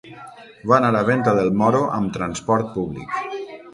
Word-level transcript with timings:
Va 0.71 0.77
anar 0.77 1.01
a 1.01 1.05
Venta 1.09 1.35
del 1.41 1.53
Moro 1.59 1.83
amb 1.99 2.17
transport 2.19 2.73
públic. 2.79 3.21